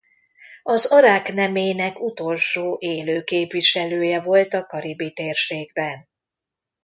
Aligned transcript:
Az 0.63 0.85
arák 0.85 1.33
nemének 1.33 1.99
utolsó 1.99 2.77
élő 2.79 3.23
képviselője 3.23 4.21
volt 4.21 4.53
a 4.53 4.65
karibi 4.65 5.11
térségben. 5.13 6.07